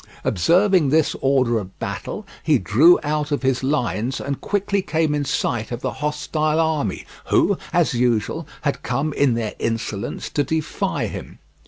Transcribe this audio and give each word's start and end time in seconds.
Observing 0.23 0.89
this 0.89 1.15
order 1.21 1.59
of 1.59 1.77
battle, 1.77 2.25
he 2.41 2.57
drew 2.57 2.97
out 3.03 3.31
of 3.31 3.43
his 3.43 3.61
lines 3.61 4.19
and 4.19 4.41
quickly 4.41 4.81
came 4.81 5.13
in 5.13 5.23
sight 5.23 5.71
of 5.71 5.81
the 5.81 5.91
hostile 6.01 6.59
army, 6.59 7.05
who, 7.25 7.55
as 7.71 7.93
usual, 7.93 8.47
had 8.61 8.81
come 8.81 9.13
in 9.13 9.35
their 9.35 9.53
insolence 9.59 10.27
to 10.31 10.43
defy 10.43 11.05
him. 11.05 11.37